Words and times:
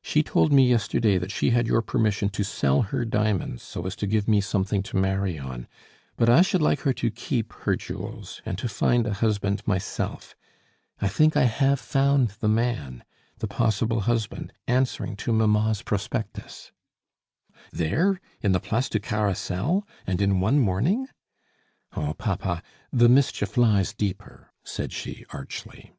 "She 0.00 0.22
told 0.22 0.52
me 0.52 0.68
yesterday 0.68 1.18
that 1.18 1.32
she 1.32 1.50
had 1.50 1.66
your 1.66 1.82
permission 1.82 2.28
to 2.28 2.44
sell 2.44 2.82
her 2.82 3.04
diamonds 3.04 3.60
so 3.64 3.86
as 3.86 3.96
to 3.96 4.06
give 4.06 4.28
me 4.28 4.40
something 4.40 4.84
to 4.84 4.96
marry 4.96 5.36
on; 5.36 5.66
but 6.16 6.28
I 6.28 6.42
should 6.42 6.62
like 6.62 6.82
her 6.82 6.92
to 6.92 7.10
keep 7.10 7.52
her 7.52 7.74
jewels, 7.74 8.40
and 8.46 8.56
to 8.56 8.68
find 8.68 9.04
a 9.04 9.14
husband 9.14 9.66
myself. 9.66 10.36
I 11.00 11.08
think 11.08 11.36
I 11.36 11.46
have 11.46 11.80
found 11.80 12.36
the 12.38 12.46
man, 12.46 13.02
the 13.38 13.48
possible 13.48 14.02
husband, 14.02 14.52
answering 14.68 15.16
to 15.16 15.32
mamma's 15.32 15.82
prospectus" 15.82 16.70
"There? 17.80 18.20
in 18.40 18.52
the 18.52 18.60
Place 18.60 18.88
du 18.88 19.00
Carrousel? 19.00 19.84
and 20.06 20.22
in 20.22 20.38
one 20.38 20.60
morning?" 20.60 21.08
"Oh, 21.96 22.14
papa, 22.14 22.62
the 22.92 23.08
mischief 23.08 23.56
lies 23.56 23.92
deeper!" 23.92 24.52
said 24.62 24.92
she 24.92 25.26
archly. 25.30 25.92